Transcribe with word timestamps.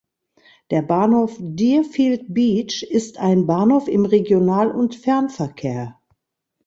Der 0.71 0.81
Bahnhof 0.81 1.37
Deerfield 1.39 2.33
Beach 2.33 2.81
ist 2.81 3.19
ein 3.19 3.45
Bahnhof 3.45 3.87
im 3.87 4.05
Regional- 4.05 4.71
und 4.73 4.95
Fernverkehr. 4.95 5.99